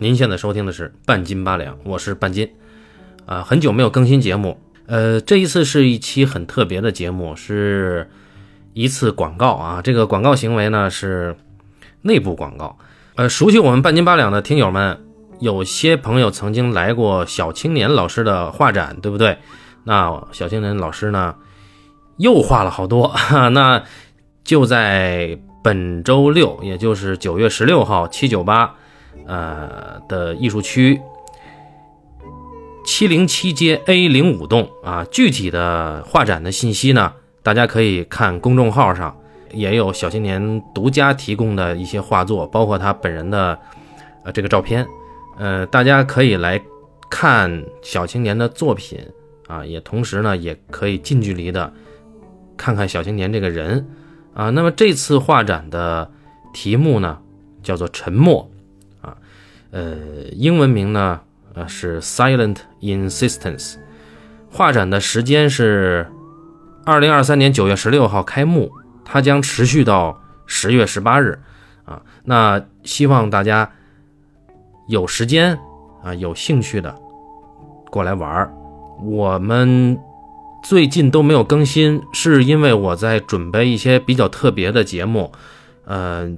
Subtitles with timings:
[0.00, 2.48] 您现在收听的是半斤八两，我是半斤。
[3.26, 4.56] 啊，很久没有更新节目，
[4.86, 8.08] 呃，这一次是一期很特别的节目，是
[8.74, 9.82] 一次广告啊。
[9.82, 11.36] 这个广告行为呢是
[12.02, 12.78] 内部广告。
[13.16, 15.04] 呃，熟悉我们半斤八两的听友们，
[15.40, 19.38] 有些朋友曾经来过小青年老师的画展，对不对？
[19.82, 21.34] 那小青年老师呢
[22.18, 23.82] 又画了好多，哈 那
[24.44, 28.76] 就在本周六，也就是九月十六号，七九八。
[29.28, 31.00] 呃的艺术区，
[32.84, 39.14] 七零七街 A 零五栋啊，具体的画展的信息呢，大家可以看公众号上，
[39.52, 43.58] 也有小青年独家提供的一些画作，包括他本人的
[44.24, 44.86] 呃这个照片，
[45.38, 46.58] 呃，大家可以来
[47.10, 48.98] 看小青年的作品
[49.46, 51.70] 啊，也同时呢，也可以近距离的
[52.56, 53.86] 看看小青年这个人
[54.32, 54.48] 啊。
[54.48, 56.10] 那么这次画展的
[56.54, 57.18] 题目呢，
[57.62, 58.50] 叫做沉默。
[59.70, 59.96] 呃，
[60.32, 61.20] 英文名呢，
[61.54, 63.76] 呃是 Silent Insistence。
[64.50, 66.06] 画展的时间是
[66.84, 68.70] 二零二三年九月十六号开幕，
[69.04, 71.38] 它将持续到十月十八日。
[71.84, 73.70] 啊，那希望大家
[74.88, 75.58] 有时间
[76.02, 76.94] 啊，有兴趣的
[77.90, 78.52] 过来玩儿。
[79.02, 79.98] 我们
[80.62, 85.30] 最近都没有更新，是因为我在准备一些比较特别的节目。
[85.84, 86.30] 呃，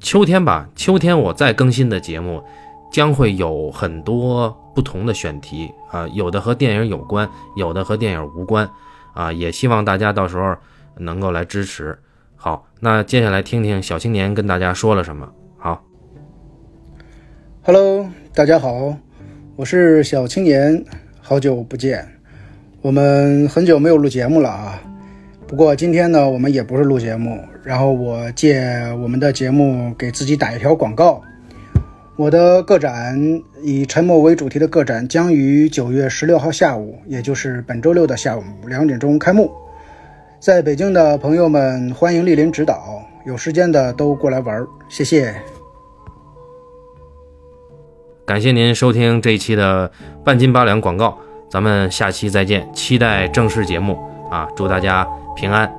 [0.00, 2.44] 秋天吧，秋天我再更新的节目。
[2.90, 8.68] 将会有很多不同的选题啊，有的和电影有关，有的和电影无关
[9.14, 10.54] 啊，也希望大家到时候
[10.96, 11.98] 能够来支持。
[12.34, 15.28] 好，那接下来听听小青年跟大家说了什么。
[15.58, 15.82] 好
[17.62, 18.96] ，Hello，大家好，
[19.56, 20.84] 我是小青年，
[21.20, 22.06] 好久不见，
[22.82, 24.80] 我们很久没有录节目了啊。
[25.46, 28.60] 不过今天呢，我们也不是录节目，然后我借
[29.00, 31.22] 我们的节目给自己打一条广告。
[32.16, 33.18] 我的个展
[33.62, 39.52] 以沉默为主题的个展将于九月十六号下午，也就是本周六的下午两点钟开幕。
[40.40, 45.34] 在北京的朋友们，欢迎莅临指导，有时间的都过来玩，谢谢。
[48.24, 49.90] 感谢您收听这一期的
[50.24, 51.18] 半斤八两广告，
[51.50, 53.98] 咱们下期再见，期待正式节目
[54.30, 54.48] 啊！
[54.56, 55.06] 祝大家
[55.36, 55.70] 平安。